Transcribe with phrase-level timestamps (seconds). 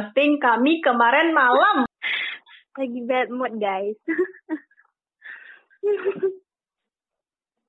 [0.00, 1.84] ngeghosting kami kemarin malam?
[2.72, 4.00] Lagi bad mood, guys.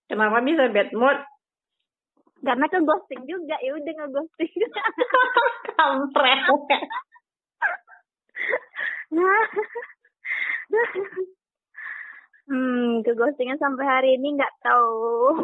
[0.08, 1.20] Kenapa bisa bad mood?
[2.42, 4.50] Karena ke ghosting juga, ya udah nge-ghosting.
[5.76, 6.40] Kampret.
[12.48, 15.36] hmm, ke ghostingnya sampai hari ini nggak tahu.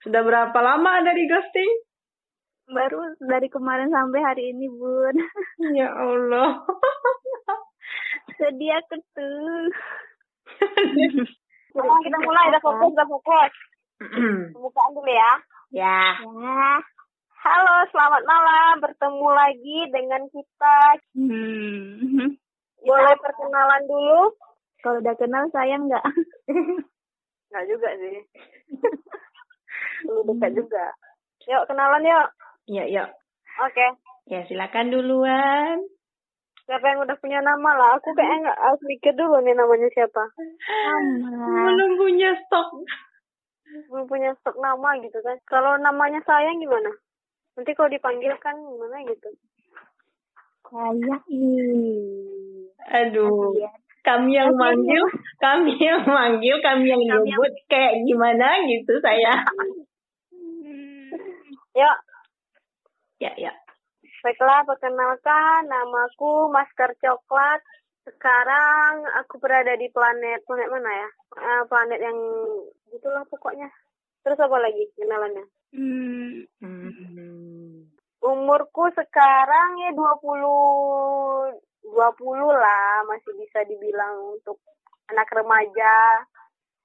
[0.00, 1.92] Sudah berapa lama dari ghosting?
[2.64, 5.16] Baru dari kemarin sampai hari ini, Bun.
[5.76, 6.64] Ya Allah.
[8.40, 9.68] Sedih aku tuh.
[11.74, 12.48] Sekarang kita mulai.
[12.54, 13.52] Udah fokus, udah fokus.
[14.56, 15.32] Pembukaan dulu ya.
[15.76, 16.00] ya.
[16.16, 16.80] Ya.
[17.44, 18.72] Halo, selamat malam.
[18.80, 20.78] Bertemu lagi dengan kita.
[21.12, 22.32] Hmm.
[22.80, 24.32] Boleh perkenalan dulu?
[24.80, 26.04] Kalau udah kenal sayang nggak?
[27.48, 28.18] Nggak juga sih.
[30.10, 30.90] Lu dekat juga.
[31.46, 32.28] Yuk, kenalan yuk.
[32.64, 33.04] Ya, ya.
[33.60, 33.86] Oke.
[34.28, 35.84] Ya, silakan duluan.
[36.64, 38.00] Siapa yang udah punya nama lah?
[38.00, 40.24] Aku kayaknya nggak harus mikir dulu nih namanya siapa.
[40.32, 41.68] Sama.
[41.68, 42.68] Belum punya stok.
[43.92, 45.36] Belum punya stok nama gitu kan.
[45.44, 46.88] Kalau namanya sayang gimana?
[47.52, 49.28] Nanti kalau dipanggil kan gimana gitu.
[50.72, 51.24] Sayang.
[51.28, 52.72] Ih.
[52.96, 53.52] Aduh.
[54.04, 55.00] Kami yang manggil,
[55.40, 59.32] kami yang manggil, kami yang nyebut kayak gimana gitu saya.
[61.72, 61.96] Yuk,
[63.22, 63.52] Ya, ya.
[64.24, 67.60] baiklah perkenalkan namaku Masker Coklat.
[68.04, 71.08] Sekarang aku berada di planet planet mana ya?
[71.40, 72.18] Eh, planet yang
[72.92, 73.68] gitulah pokoknya.
[74.24, 75.44] Terus apa lagi kenalannya?
[75.76, 76.48] Hmm.
[76.60, 77.88] Hmm.
[78.24, 84.56] Umurku sekarang ya 20 20 lah, masih bisa dibilang untuk
[85.12, 86.24] anak remaja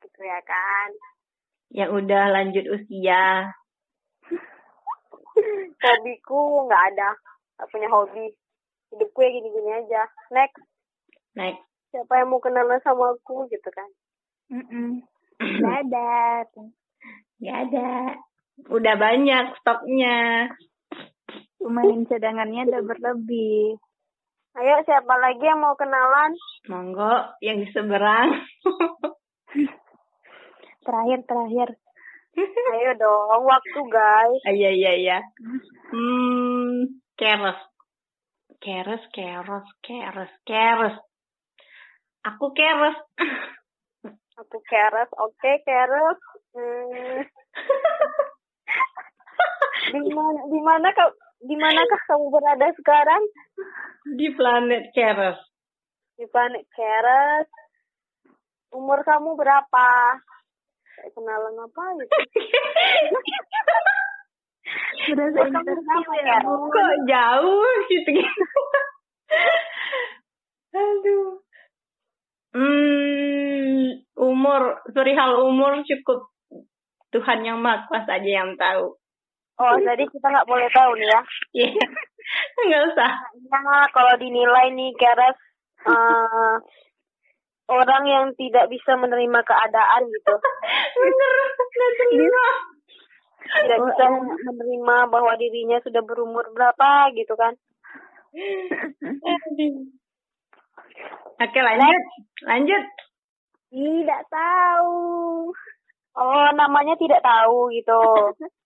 [0.04, 0.90] gitu ya kan.
[1.72, 3.56] Yang udah lanjut usia.
[5.84, 7.10] Hobiku nggak ada,
[7.58, 8.26] nggak punya hobi.
[8.90, 10.02] Hidupku ya gini-gini aja.
[10.34, 10.60] Next,
[11.38, 11.62] Next.
[11.94, 13.90] siapa yang mau kenalan sama aku gitu kan?
[14.50, 15.06] Mm-mm.
[15.62, 16.10] Nggak ada.
[17.40, 17.90] Gak ada.
[18.68, 20.50] Udah banyak stoknya.
[21.64, 23.80] Lumayan cadangannya udah berlebih.
[24.60, 26.36] Ayo siapa lagi yang mau kenalan?
[26.68, 28.44] Monggo yang di seberang.
[30.84, 31.70] Terakhir, terakhir.
[32.38, 34.42] Ayo dong, waktu guys.
[34.46, 35.18] Ah, Iya, iya, iya.
[35.90, 37.60] Hmm, keres.
[38.60, 40.96] Keres, keres, keres, keres.
[42.28, 42.98] Aku keres.
[44.40, 46.20] Aku keres, oke keres.
[46.56, 47.22] Hmm.
[49.90, 51.10] di mana di mana kau
[51.40, 53.24] di manakah kamu berada sekarang?
[54.16, 55.40] Di planet keres.
[56.20, 57.48] Di planet keres.
[58.70, 59.90] Umur kamu berapa?
[61.20, 62.16] Kenalan apa gitu?
[65.12, 66.40] Interview sama, ya?
[66.48, 66.72] Bu.
[66.72, 68.44] Kok jauh gitu gitu.
[70.80, 71.44] Aduh.
[72.56, 76.32] Hmm, umur, perihal umur cukup
[77.12, 78.96] Tuhan yang Maha Kuasa aja yang tahu.
[79.60, 81.22] Oh, jadi kita nggak boleh tahu nih ya.
[81.68, 81.84] Iya.
[82.64, 83.12] Enggak usah.
[83.52, 85.36] Nah, kalau dinilai nih keres
[85.84, 86.56] eh,
[87.70, 90.34] orang yang tidak bisa menerima keadaan gitu.
[91.00, 92.48] Bener, nggak terima.
[93.50, 94.06] Tidak bisa
[94.50, 97.54] menerima bahwa dirinya sudah berumur berapa gitu kan.
[101.40, 102.04] Oke lanjut,
[102.46, 102.84] lanjut.
[103.70, 104.94] Tidak tahu.
[106.20, 108.02] Oh, namanya tidak tahu gitu.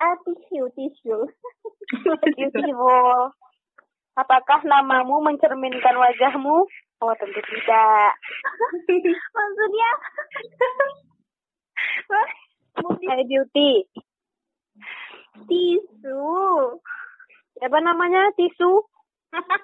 [0.00, 1.18] Ah, tisu, tisu.
[4.16, 6.64] Apakah namamu mencerminkan wajahmu?
[7.00, 8.12] Oh, tentu tidak.
[9.36, 9.90] Maksudnya?
[13.08, 13.88] Hai beauty.
[15.48, 16.20] tisu.
[17.60, 18.28] Apa namanya?
[18.36, 18.84] Tisu?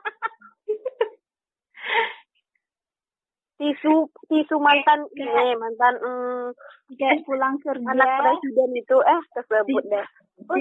[3.56, 6.52] Tisu, tisu mantan, eh mantan mm,
[7.00, 7.88] Kayak pulang kerja.
[7.88, 10.06] anak presiden itu eh tersebut deh.
[10.44, 10.60] Oh,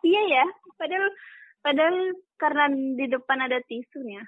[0.00, 0.44] iya ya.
[0.80, 1.12] Padahal
[1.60, 1.96] padahal
[2.40, 4.24] karena di depan ada tisunya.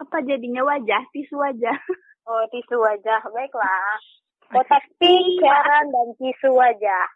[0.00, 1.76] Apa jadinya wajah, tisu wajah.
[2.30, 3.26] Oh, tisu wajah.
[3.32, 3.98] Baiklah.
[4.52, 7.06] Kotak pink, dan tisu wajah.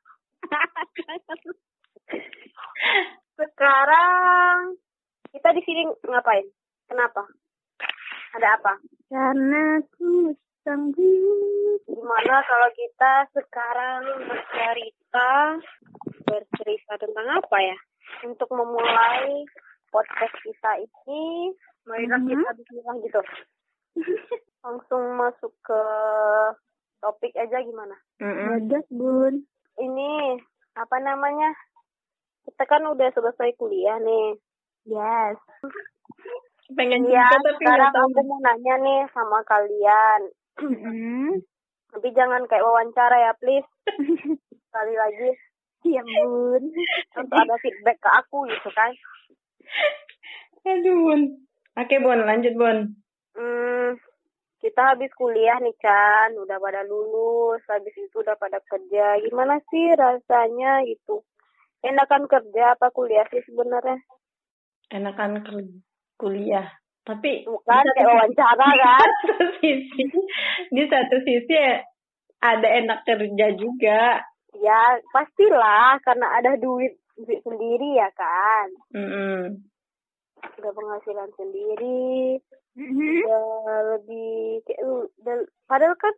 [3.39, 4.75] Sekarang
[5.31, 6.49] kita di sini ngapain?
[6.89, 7.23] Kenapa?
[8.35, 8.75] Ada apa?
[9.15, 10.35] karena ku
[10.67, 11.79] sanggup.
[11.87, 15.31] Gimana kalau kita sekarang bercerita
[16.27, 17.79] bercerita tentang apa ya?
[18.27, 19.47] Untuk memulai
[19.95, 21.55] podcast kita ini
[21.85, 22.29] marilah Mhm.
[22.31, 23.21] kita bismillah gitu.
[24.65, 25.81] Langsung masuk ke
[26.99, 27.93] topik aja gimana?
[28.19, 28.65] Mm-mm.
[28.65, 29.45] Bagus, Bun.
[29.77, 30.11] Ini
[30.75, 31.53] apa namanya?
[32.45, 34.41] Kita kan udah selesai kuliah nih.
[34.85, 35.37] Yes.
[36.71, 38.09] Pengen cerita tapi sekarang tahu.
[38.11, 40.21] aku mau nanya nih sama kalian.
[40.59, 41.45] Mm-mm.
[41.91, 43.69] Tapi jangan kayak wawancara ya, please.
[44.65, 45.31] Sekali lagi
[45.85, 46.73] Iya, Bun.
[47.15, 48.89] untuk ada feedback ke aku gitu kan.
[50.65, 51.21] Aduh, Bun.
[51.75, 52.23] Oke, Bun.
[52.23, 52.79] Lanjut, Bun.
[53.35, 53.99] Hmm,
[54.63, 59.19] kita habis kuliah nih kan, udah pada lulus, habis itu udah pada kerja.
[59.27, 61.27] Gimana sih rasanya gitu?
[61.85, 63.99] Enakan kerja apa kuliah sih sebenarnya?
[64.95, 65.43] Enakan
[66.17, 66.71] kuliah.
[67.05, 69.09] Tapi Bukan di kayak wawancara di kan?
[69.29, 70.03] satu sisi,
[70.73, 71.57] di satu sisi
[72.41, 74.25] ada enak kerja juga.
[74.57, 74.81] Ya
[75.13, 78.67] pastilah karena ada duit duit sendiri ya kan.
[78.97, 79.61] Mm-mm.
[80.61, 82.41] Udah penghasilan sendiri,
[82.75, 83.23] Mm-hmm.
[83.23, 83.47] udah
[83.95, 86.11] lebih kayak udah, padahal kan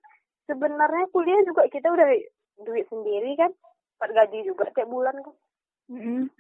[0.49, 2.09] sebenarnya kuliah juga kita udah
[2.65, 3.53] duit sendiri kan,
[4.01, 5.37] dapat gaji juga tiap bulan kan.
[5.93, 6.33] Mm-mm.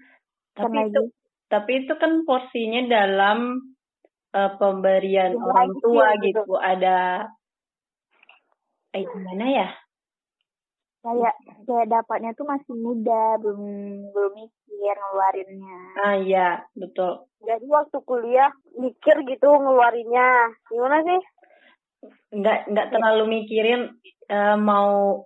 [0.56, 1.12] Tapi itu,
[1.52, 3.60] tapi itu kan porsinya dalam
[4.32, 6.48] eh, pemberian Jumlah orang tua gitu.
[6.48, 6.54] gitu.
[6.56, 7.28] Ada,
[8.96, 9.68] eh gimana ya?
[11.06, 13.62] Kayak kayak dapatnya tuh masih muda, belum
[14.10, 15.80] belum mikir ngeluarinnya.
[16.02, 17.30] Ah iya, betul.
[17.40, 20.50] Jadi waktu kuliah mikir gitu ngeluarinnya.
[20.66, 21.20] Gimana sih?
[22.34, 23.94] Nggak nggak terlalu mikirin
[24.26, 25.22] eh, mau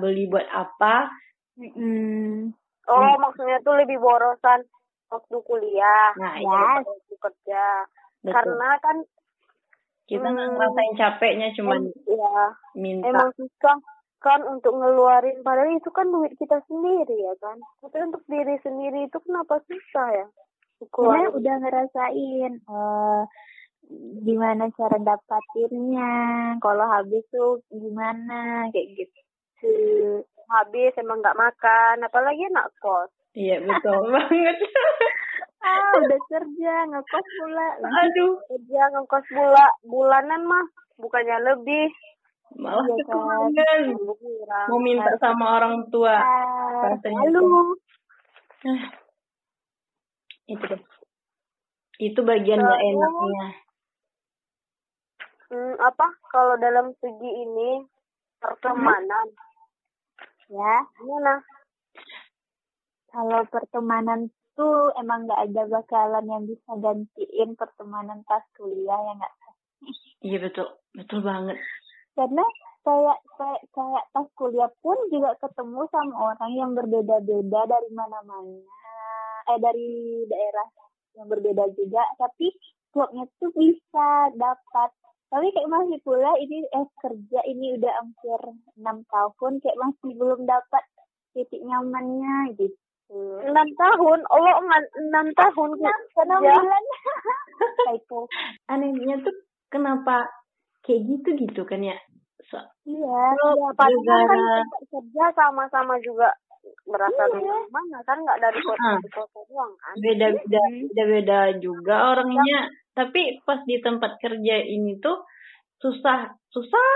[0.00, 1.12] beli buat apa.
[1.60, 2.56] Mm-mm.
[2.88, 4.64] Oh, maksudnya tuh lebih borosan
[5.12, 6.16] waktu kuliah.
[6.16, 6.48] Nah, Ya.
[6.48, 7.64] daripada waktu kerja.
[8.24, 8.32] Betul.
[8.32, 8.96] Karena kan
[10.08, 10.56] Kita nggak Hmm.
[10.56, 12.32] ngerasain capeknya, cuman em- ya
[12.72, 13.12] minta.
[13.12, 13.76] emang susah
[14.18, 17.58] kan untuk ngeluarin padahal itu kan duit kita sendiri ya kan.
[17.80, 20.26] Tapi untuk diri sendiri itu kenapa susah ya?
[20.78, 21.36] Sebenarnya Keluarin.
[21.38, 23.22] udah ngerasain eh
[24.20, 26.12] gimana cara dapatinnya,
[26.60, 29.18] kalau habis tuh gimana kayak gitu.
[30.48, 33.10] habis emang nggak makan, apalagi anak kos.
[33.32, 34.56] Iya betul banget.
[35.58, 37.66] Ah, udah kerja ngekos pula.
[37.82, 40.66] Aduh, Kerja ngekos bula bulanan mah
[40.96, 41.90] bukannya lebih.
[42.56, 43.80] Malah Iya, kan.
[43.98, 44.66] Kurang.
[44.72, 46.16] Mau minta sama orang tua.
[46.86, 47.66] Rasanya lalu tuh.
[48.64, 48.82] Ah,
[50.48, 50.82] itu deh.
[51.98, 52.94] Itu bagian nggak Terus?
[52.94, 53.46] enaknya.
[55.48, 57.80] Hmm, apa kalau dalam segi ini
[58.38, 59.26] pertemanan
[60.52, 61.40] ya, gimana?
[63.08, 69.34] kalau pertemanan tuh emang nggak ada bakalan yang bisa gantiin pertemanan pas kuliah ya nggak?
[70.22, 71.56] Iya betul, betul banget.
[72.18, 72.42] Karena
[72.82, 78.58] kayak kayak kayak pas kuliah pun juga ketemu sama orang yang berbeda-beda dari mana-mana,
[79.54, 79.90] eh dari
[80.26, 80.66] daerah
[81.14, 82.50] yang berbeda juga, tapi
[82.90, 84.90] klubnya tuh bisa dapat.
[85.30, 88.40] Tapi kayak masih kuliah ini eh kerja ini udah hampir
[88.82, 90.82] enam tahun kayak masih belum dapat
[91.38, 92.74] titik nyamannya gitu.
[93.40, 96.84] Enam tahun, Allah enam- enam tahun Enam, bulan.
[97.88, 98.28] Typo.
[98.68, 99.32] Anehnya tuh
[99.72, 100.28] kenapa
[100.88, 101.96] kayak gitu gitu kan ya?
[102.48, 102.56] So,
[102.88, 103.20] Iya.
[103.36, 104.40] Ya, padahal kan
[104.88, 106.32] kerja sama-sama juga
[106.84, 107.56] berasal dari Iya.
[107.68, 108.98] mana kan nggak dari kota Ah.
[108.98, 112.60] di kota doang kan beda-beda beda-beda juga orangnya.
[112.92, 115.22] Tapi pas di tempat kerja ini tuh
[115.78, 116.86] susah susah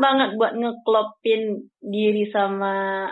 [0.00, 1.42] banget buat ngeklopin
[1.78, 3.06] diri sama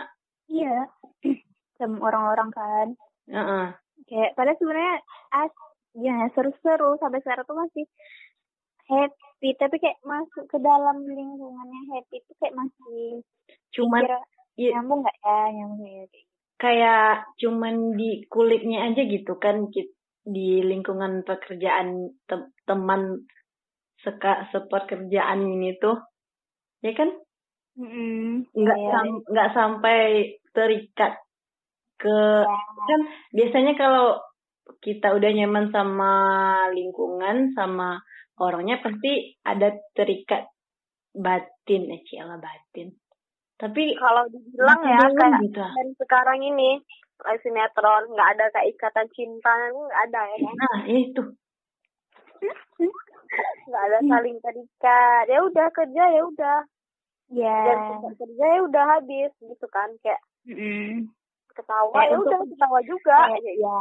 [0.49, 0.89] Iya.
[1.79, 2.87] Sama orang-orang kan.
[3.29, 3.65] Heeh.
[4.03, 4.95] kayak padahal sebenarnya
[5.31, 5.53] as
[5.95, 7.85] ya seru-seru sampai sekarang tuh masih
[8.91, 13.23] happy tapi kayak masuk ke dalam lingkungan yang happy itu kayak masih
[13.71, 14.03] cuman
[14.59, 16.03] i- nyambung nggak ya nyambung ya
[16.61, 17.47] kayak gitu.
[17.47, 19.71] cuman di kulitnya aja gitu kan
[20.21, 23.25] di lingkungan pekerjaan te- teman
[24.05, 25.97] seka sepekerjaan ini tuh
[26.85, 27.09] ya kan
[28.51, 28.89] nggak Iya.
[28.91, 29.99] sam- nggak sampai
[30.51, 31.13] terikat
[31.97, 32.57] ke Ya.
[32.89, 34.19] kan biasanya kalau
[34.81, 36.13] kita udah nyaman sama
[36.73, 38.01] lingkungan sama
[38.41, 40.49] orangnya pasti ada terikat
[41.13, 41.93] batin.
[41.93, 42.89] Eh ciala batin.
[43.61, 45.61] Tapi kalau dibilang ya kayak gitu.
[45.61, 46.81] dan sekarang ini
[47.45, 50.55] sinetron nggak ada kayak ikatan cinta nggak ada ya kan?
[50.57, 51.23] Nah ya itu.
[53.69, 55.23] Nggak ada saling terikat.
[55.29, 56.59] Ya udah kerja ya udah.
[57.31, 59.93] Ya tempat kerja ya udah habis gitu kan?
[60.01, 61.13] Kayak Mm-mm.
[61.53, 63.17] ketawa ya udah ketawa juga.
[63.29, 63.77] Kayak ya.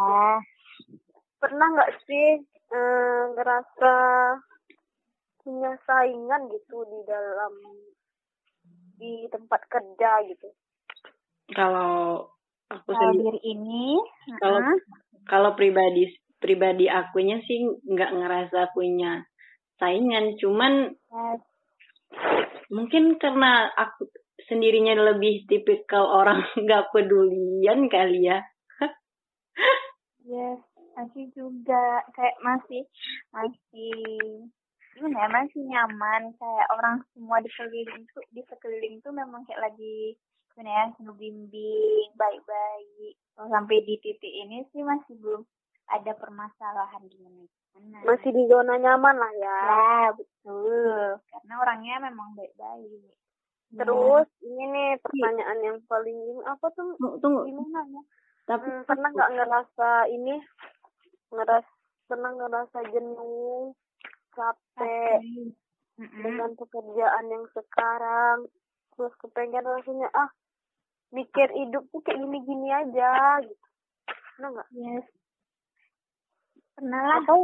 [1.40, 3.94] pernah nggak sih eh, ngerasa
[5.40, 7.52] punya saingan gitu di dalam
[9.00, 10.48] di tempat kerja gitu
[11.56, 12.28] kalau
[12.70, 13.98] aku kalau sendiri diri ini
[14.38, 14.78] kalau uh-uh.
[15.26, 16.06] kalau pribadi
[16.40, 19.24] pribadi akunya sih nggak ngerasa punya
[19.80, 21.42] saingan cuman Yes.
[22.70, 24.08] mungkin karena aku
[24.46, 28.44] sendirinya lebih tipikal orang nggak pedulian kali ya
[30.30, 30.62] Yes,
[30.94, 32.82] aku juga kayak masih
[33.34, 33.90] masih
[34.94, 36.22] gimana ya masih nyaman.
[36.36, 40.14] Kayak orang semua di sekeliling tuh di sekeliling tuh memang kayak lagi
[40.52, 43.14] gimana ya ngebimbing baik-baik.
[43.40, 45.42] Oh, sampai di titik ini sih masih belum
[45.90, 47.98] ada permasalahan gimana gimana.
[48.06, 49.58] Masih di zona nyaman lah ya.
[49.66, 51.18] ya betul.
[51.30, 53.14] Karena orangnya memang baik-baik.
[53.70, 56.98] Terus ini nih pertanyaan yang paling ini apa tuh?
[56.98, 57.40] Tunggu, tunggu.
[57.46, 58.02] gimana ya?
[58.50, 60.34] tapi Hmm, pernah nggak ngerasa ini?
[61.30, 61.66] Ngeras
[62.10, 63.70] pernah ngerasa jenuh,
[64.40, 65.20] capek
[66.00, 66.22] Mm-mm.
[66.24, 68.36] dengan pekerjaan yang sekarang,
[68.96, 70.30] terus kepengen rasanya ah
[71.12, 73.12] mikir hidup tuh kayak gini-gini aja
[73.44, 73.66] gitu.
[74.36, 74.68] Pernah nggak?
[74.72, 75.04] yes
[76.72, 77.38] pernah lah Atau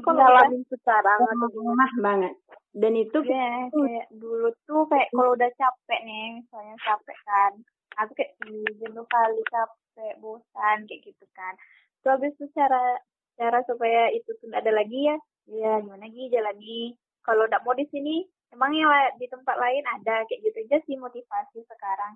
[0.00, 0.16] kerja.
[0.16, 1.84] ngalamin sekarang atau gimana?
[2.00, 2.34] banget
[2.72, 7.52] dan itu Iya, kayak dulu tuh kayak kalau udah capek nih, misalnya capek kan,
[8.00, 11.52] aku kayak "Ih, jenuh kali capek, bosan kayak gitu kan.
[12.00, 12.96] Terus habis itu cara
[13.36, 15.16] cara supaya itu nggak ada lagi ya,
[15.48, 16.94] ya gimana lagi jalani.
[17.24, 20.96] Kalau nggak mau di sini, emang ya di tempat lain ada kayak gitu aja sih
[20.96, 22.14] motivasi sekarang.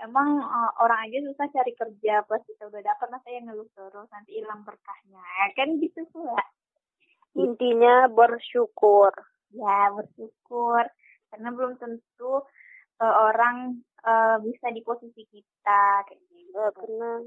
[0.00, 4.08] Emang eh, orang aja susah cari kerja pas kita udah dapat masa yang ngeluh terus
[4.12, 5.24] nanti hilang berkahnya
[5.56, 6.40] kan gitu pula.
[7.36, 9.12] Intinya bersyukur.
[9.50, 10.86] ya bersyukur
[11.30, 12.46] karena belum tentu
[13.02, 17.18] eh, orang eh, bisa di posisi kita kayak gitu Nggak pernah.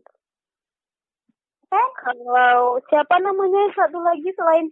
[1.72, 4.70] kan Kalau siapa namanya satu lagi selain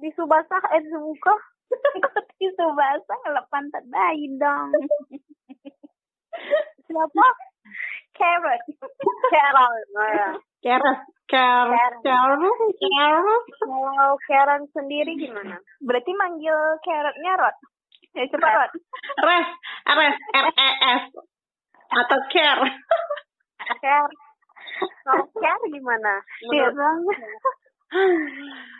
[0.00, 1.34] di Subasah eh di Subuka?
[2.40, 4.72] itu bahasa kalau pantat bayi dong.
[6.90, 7.26] Siapa?
[8.20, 8.60] carrot.
[9.32, 9.74] Carol.
[10.60, 15.56] Keras keras keras keras Kalau Karen sendiri gimana?
[15.80, 17.56] berarti manggil carrotnya rot.
[18.12, 18.72] Ya coba rot.
[19.24, 19.48] Res.
[19.88, 20.16] Res.
[20.36, 21.04] R e s.
[21.90, 22.68] Atau care.
[23.80, 24.14] Care.
[25.04, 26.12] Kalau Care gimana?
[26.52, 26.68] Iya.
[26.76, 27.16] Menurut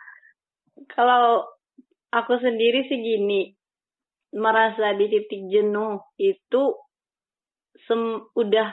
[0.89, 1.45] kalau
[2.15, 3.53] aku sendiri sih gini
[4.33, 6.63] merasa di titik jenuh itu
[7.87, 8.01] sem
[8.39, 8.69] udah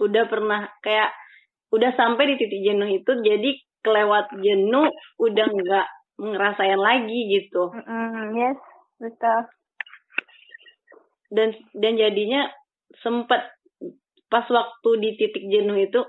[0.00, 1.10] udah pernah kayak
[1.74, 3.50] udah sampai di titik jenuh itu jadi
[3.80, 5.86] kelewat jenuh udah nggak
[6.20, 7.72] ngerasain lagi gitu.
[7.72, 8.60] Mm-mm, yes
[9.00, 9.40] betul.
[11.30, 12.50] Dan dan jadinya
[13.00, 13.40] sempet
[14.30, 16.00] pas waktu di titik jenuh itu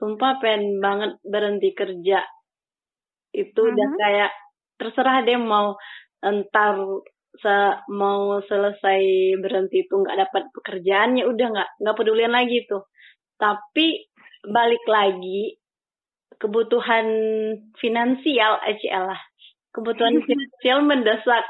[0.00, 2.24] sumpah pengen banget berhenti kerja.
[3.34, 3.98] Itu udah Mhm.
[4.00, 4.32] kayak
[4.80, 5.76] terserah deh mau
[6.24, 6.74] entar
[7.36, 9.00] se- mau selesai
[9.38, 12.88] berhenti itu nggak dapat pekerjaan ya udah nggak nggak pedulian lagi tuh
[13.36, 14.08] tapi
[14.48, 15.60] balik lagi
[16.40, 17.06] kebutuhan
[17.76, 19.20] finansial ACL lah
[19.76, 21.44] kebutuhan finansial mendesak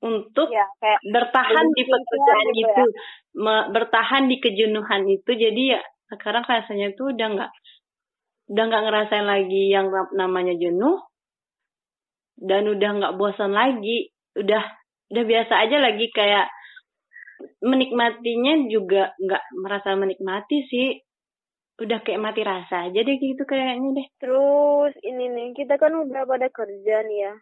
[0.00, 2.84] untuk ya kayak bertahan di pekerjaan kerja gitu itu,
[3.36, 5.30] me- bertahan di kejenuhan itu.
[5.36, 7.52] Jadi ya sekarang rasanya tuh udah nggak
[8.50, 10.98] udah nggak ngerasain lagi yang na- namanya jenuh
[12.38, 14.12] dan udah nggak bosan lagi.
[14.36, 14.62] Udah
[15.10, 16.46] udah biasa aja lagi kayak
[17.64, 20.88] menikmatinya juga nggak merasa menikmati sih.
[21.80, 24.08] Udah kayak mati rasa aja deh gitu kayaknya deh.
[24.20, 27.34] terus ini nih kita kan udah pada kerja nih ya.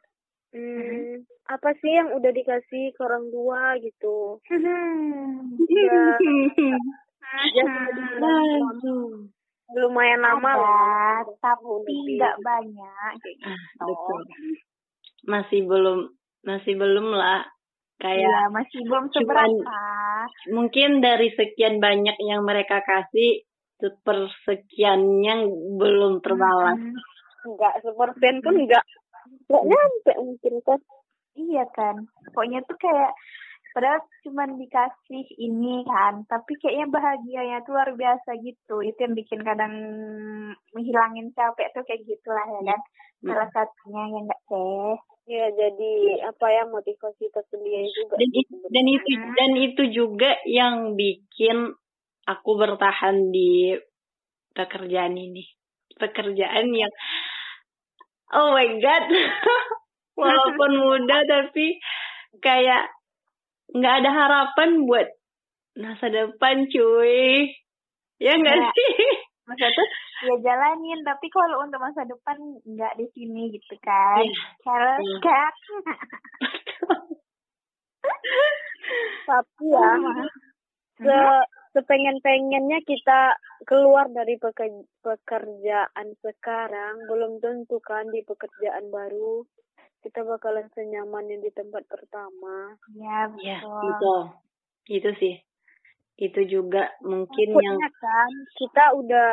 [0.49, 4.41] Hmm, apa sih yang udah dikasih ke orang tua gitu?
[7.29, 7.69] Ya, ya
[9.77, 11.21] lumayan lama lah.
[11.45, 13.53] Tapi nggak banyak kayak gitu.
[13.53, 14.21] Ah, betul.
[15.29, 16.09] Masih belum
[16.41, 17.45] masih belum lah
[18.01, 19.77] kayak Iya, masih belum seberapa.
[20.55, 23.45] mungkin dari sekian banyak yang mereka kasih
[23.79, 25.35] sepersekiannya
[25.79, 26.79] belum terbalas.
[27.47, 28.85] Enggak, sepersen pun enggak.
[29.47, 30.81] Enggak nyampe mungkin kan.
[31.39, 31.97] Iya kan.
[32.35, 33.13] Pokoknya tuh kayak
[33.77, 38.83] padahal cuma dikasih ini kan, tapi kayaknya bahagianya tuh luar biasa gitu.
[38.83, 39.75] Itu yang bikin kadang
[40.75, 42.81] menghilangin capek tuh kayak gitulah ya kan.
[43.23, 44.97] Salah satunya yang enggak teh.
[45.29, 45.93] Ya jadi
[46.25, 48.17] apa ya motivasi tersendiri juga.
[48.17, 51.77] Dan, i- dan itu dan itu juga yang bikin
[52.25, 53.77] aku bertahan di
[54.57, 55.45] pekerjaan ini.
[56.01, 56.89] Pekerjaan yang
[58.33, 59.05] oh my god.
[60.19, 61.77] Walaupun muda tapi
[62.41, 62.89] kayak
[63.77, 65.13] nggak ada harapan buat
[65.77, 67.53] masa depan cuy.
[68.17, 68.69] Ya nggak Ya.
[68.73, 69.28] sih?
[69.49, 69.89] Masa tuh
[70.21, 74.21] ya jalanin, tapi kalau untuk masa depan nggak di sini gitu kan.
[74.21, 74.45] Iya.
[74.61, 75.19] Carrot, Iya.
[75.25, 75.55] cat.
[79.25, 79.93] Tapi ya
[80.99, 81.17] se
[81.77, 89.45] sepengen-pengennya kita keluar dari peke- pekerjaan sekarang belum tentu kan di pekerjaan baru
[90.01, 92.75] kita bakalan senyaman yang di tempat pertama.
[92.95, 93.83] Ya, Ya, betul.
[93.85, 94.17] itu.
[94.89, 95.35] Itu sih.
[96.19, 99.33] Itu juga mungkin yang Takutnya kan kita udah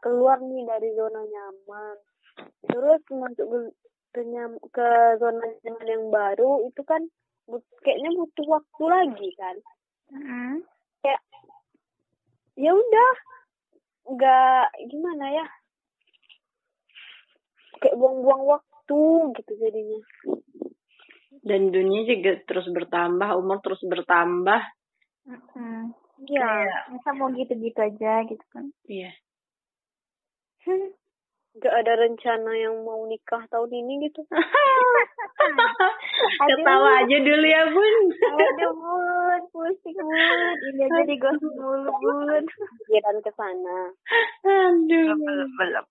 [0.00, 1.96] keluar nih dari zona nyaman.
[2.66, 3.46] Terus masuk
[4.16, 4.20] ke,
[4.72, 4.88] ke,
[5.20, 7.04] zona nyaman yang baru itu kan
[7.44, 9.56] but- kayaknya butuh waktu lagi kan.
[10.12, 10.52] Mm-mm.
[11.04, 11.22] Kayak
[12.56, 13.12] ya udah
[14.02, 15.46] nggak gimana ya
[17.80, 19.00] kayak buang-buang waktu
[19.40, 20.00] gitu jadinya
[21.42, 24.62] dan dunia juga terus bertambah, umur terus bertambah.
[26.22, 26.38] Mm-mm.
[26.38, 28.70] ya Masa mau gitu-gitu aja gitu kan.
[28.86, 29.10] Iya.
[31.52, 34.24] nggak ada rencana yang mau nikah tahun ini gitu
[36.42, 37.96] Ketawa aja dulu ya, Bun.
[38.14, 40.56] Aduh, bun, pusing, bun.
[40.72, 42.44] Ini aja digosip mulu, bun.
[42.86, 43.78] pikiran ke sana
[44.46, 45.12] Aduh.
[45.58, 45.86] belum.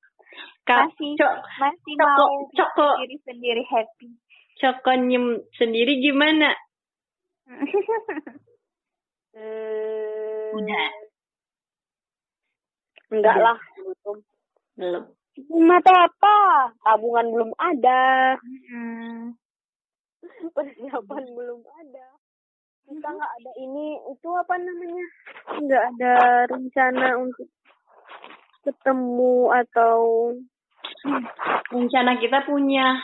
[0.63, 2.89] Kak, Masih, Cok, masih Coko, mau Coko.
[3.03, 4.09] diri sendiri happy.
[4.57, 5.25] Cokonyem
[5.59, 6.55] sendiri gimana?
[10.51, 10.89] hmm, Udah.
[13.11, 13.43] enggak Udah.
[13.43, 14.17] lah belum
[14.77, 15.03] Belum.
[15.63, 16.37] mata apa
[16.83, 19.35] tabungan belum ada Mm-mm.
[20.53, 22.07] persiapan belum ada
[22.87, 25.05] kita nggak ada ini itu apa namanya
[25.59, 26.13] nggak ada
[26.49, 27.47] rencana untuk
[28.63, 29.99] ketemu atau
[31.71, 32.99] Rencana kita punya,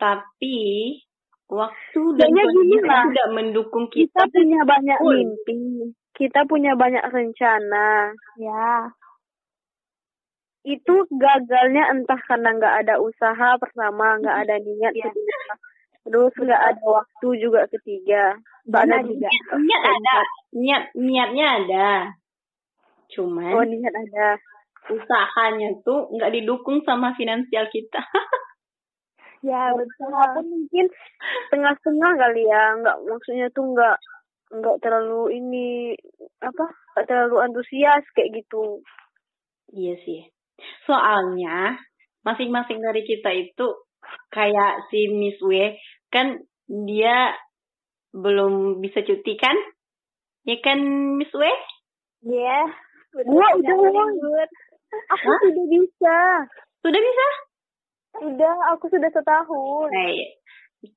[0.00, 0.58] tapi
[1.50, 3.04] waktu dan Kayaknya gini kondisi lah.
[3.04, 4.32] tidak mendukung kita kita.
[4.32, 5.60] punya banyak mimpi
[6.16, 8.92] kita punya banyak rencana Ya,
[10.62, 15.10] itu gagalnya entah karena nggak ada usaha pertama nggak ada niat Iya.
[15.10, 15.54] kedua
[16.02, 19.28] terus nggak ada waktu juga ketiga nggak ada Benar juga.
[19.58, 20.16] Niat ada,
[20.54, 21.88] niat niatnya ada.
[23.10, 24.26] Cuman oh niat ada
[24.90, 28.02] usahanya tuh nggak didukung sama finansial kita.
[29.42, 30.06] ya betul.
[30.14, 30.86] walaupun mungkin
[31.50, 33.98] tengah-tengah kali ya nggak maksudnya tuh nggak
[34.52, 35.96] nggak terlalu ini
[36.44, 38.84] apa nggak terlalu antusias kayak gitu
[39.72, 40.20] Iya sih.
[40.84, 41.80] Soalnya
[42.20, 43.66] masing-masing dari kita itu
[44.28, 45.72] kayak si Miss W
[46.12, 47.32] kan dia
[48.12, 49.56] belum bisa cuti kan?
[50.44, 50.76] Ya kan
[51.16, 51.40] Miss W?
[52.28, 52.68] Ya.
[53.12, 54.12] gua udah Bun.
[55.08, 56.18] aku sudah bisa
[56.84, 57.28] Sudah bisa?
[58.12, 60.36] sudah aku sudah setahun Eh,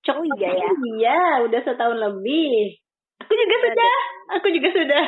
[0.04, 0.70] cok Oh, iya ya.
[1.00, 2.76] Iya, udah setahun lebih.
[3.26, 3.96] Aku juga sudah.
[4.32, 5.04] Aku juga sudah.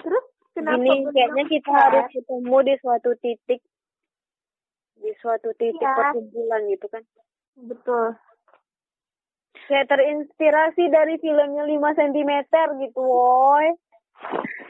[0.00, 3.60] Terus kenapa belum kayaknya kita harus ketemu di suatu titik
[4.96, 5.96] di suatu titik Iya.
[5.96, 7.00] perkumpulan gitu kan
[7.56, 8.20] Betul.
[9.64, 12.32] kayak terinspirasi dari filmnya 5 cm
[12.82, 13.72] gitu woy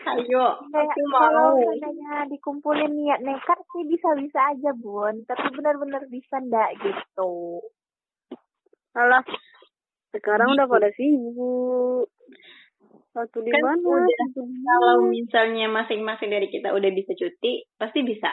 [0.01, 1.59] Ayo, Kayak aku kalau mau.
[1.61, 5.27] seandainya dikumpulin niat nekat sih bisa-bisa aja, Bun.
[5.27, 7.59] Tapi benar-benar bisa ndak gitu.
[8.93, 9.23] Alah,
[10.15, 12.11] sekarang udah pada sibuk.
[13.11, 14.07] Satu di Kan mana?
[14.47, 18.31] Kalau misalnya masing-masing dari kita udah bisa cuti, pasti bisa.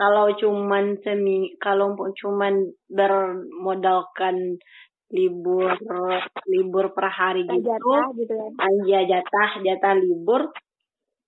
[0.00, 4.56] Kalau cuman semi, kalau cuman bermodalkan
[5.12, 5.76] libur
[6.48, 8.50] libur per hari gitu, Jatah gitu kan.
[8.56, 10.48] aja jatah jatah libur,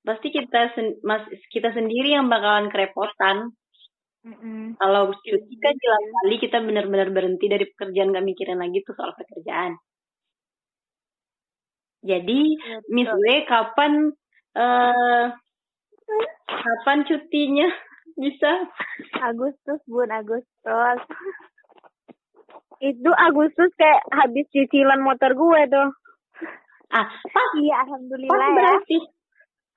[0.01, 3.53] pasti kita sen- mas, kita sendiri yang bakalan kerepotan.
[4.25, 4.81] Mm-mm.
[4.81, 9.13] Kalau cuti kan jelas kali kita benar-benar berhenti dari pekerjaan gak mikirin lagi tuh soal
[9.13, 9.77] pekerjaan.
[12.05, 12.41] Jadi
[12.93, 14.13] Miss W kapan
[14.57, 15.27] eh
[16.49, 17.69] kapan cutinya
[18.23, 18.53] bisa?
[19.25, 21.01] Agustus, Bun, Agustus.
[22.81, 25.89] Itu Agustus kayak habis cicilan motor gue tuh.
[26.93, 28.55] Ah, pas, Iya, pas alhamdulillah ya.
[28.55, 28.99] berarti.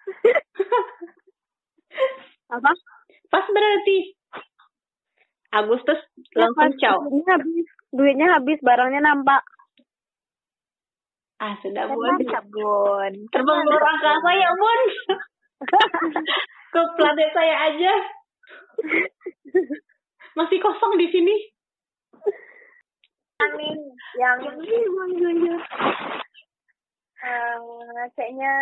[2.56, 2.72] Apa?
[3.32, 3.98] Pas berarti.
[5.52, 6.00] Agustus
[6.36, 6.98] langsung Ya, caw.
[7.08, 9.42] Duitnya habis, duitnya habis, barangnya nampak.
[11.38, 12.18] Ah, sudah Kan bun.
[12.18, 13.14] mantap, Bun.
[13.30, 14.82] Terbang luar angkasa ya bun.
[16.74, 17.94] Ke planet saya aja.
[20.34, 21.36] Masih kosong di sini.
[23.38, 23.78] Amin.
[24.18, 24.38] Yang
[27.22, 28.54] eh, kayaknya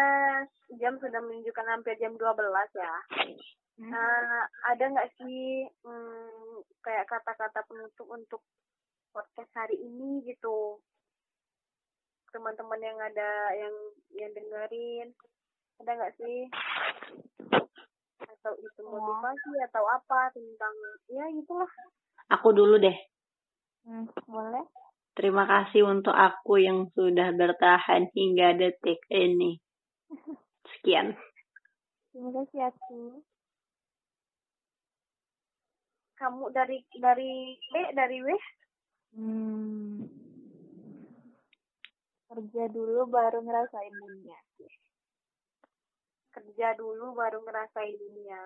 [0.80, 2.20] jam sudah menunjukkan hampir jam 12
[2.76, 2.96] ya.
[3.76, 3.92] Hmm.
[3.92, 8.42] Eh, ada nggak sih hmm, kayak kata-kata penutup untuk
[9.12, 10.80] podcast hari ini gitu?
[12.32, 13.76] Teman-teman yang ada yang
[14.16, 15.12] yang dengerin,
[15.84, 16.48] ada nggak sih?
[18.24, 20.76] Atau itu motivasi atau apa tentang
[21.12, 21.72] ya gitulah.
[22.32, 22.96] Aku dulu deh.
[23.84, 24.64] Hmm, boleh?
[25.16, 29.60] Terima kasih untuk aku yang sudah bertahan hingga detik ini.
[30.72, 31.16] Sekian.
[32.12, 33.24] Terima kasih aku.
[36.16, 38.30] Kamu dari dari B dari W?
[39.16, 40.04] Hmm.
[42.32, 44.40] Kerja dulu baru ngerasain dunia.
[46.36, 48.42] Kerja dulu baru ngerasain dunia.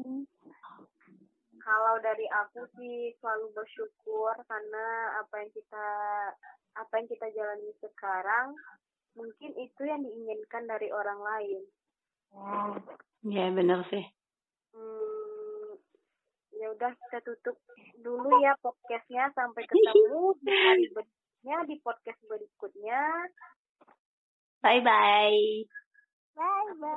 [0.00, 0.24] Hmm.
[1.60, 4.86] Kalau dari aku sih selalu bersyukur karena
[5.18, 5.88] apa yang kita
[6.76, 8.54] apa yang kita jalani sekarang
[9.16, 11.60] mungkin itu yang diinginkan dari orang lain.
[12.36, 12.60] Ya.
[13.26, 14.04] Ya benar sih.
[14.76, 15.15] Hmm,
[16.56, 17.56] ya udah kita tutup
[18.00, 23.02] dulu ya podcastnya sampai ketemu di hari berikutnya di podcast berikutnya.
[24.60, 25.64] Bye bye.
[26.34, 26.96] Bye bye.